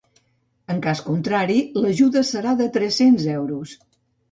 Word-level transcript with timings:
En 0.75 0.79
cas 0.85 1.01
contrari, 1.09 1.59
l’ajuda 1.85 2.25
serà 2.33 2.57
de 2.65 2.69
tres-cents 2.81 3.31
euros. 3.39 3.79